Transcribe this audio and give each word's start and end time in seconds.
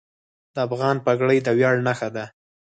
د 0.53 0.55
افغان 0.67 0.97
پګړۍ 1.05 1.39
د 1.43 1.47
ویاړ 1.57 1.75
نښه 1.87 2.09
ده. 2.15 2.25